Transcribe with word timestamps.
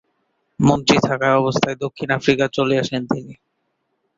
মন্ত্রী 0.59 0.97
থাকা 1.07 1.27
অবস্থায় 1.37 1.77
দক্ষিণ 1.83 2.09
আফ্রিকা 2.11 2.45
চলে 2.57 2.75
আসেন 2.79 3.01
তিনি। 3.07 3.33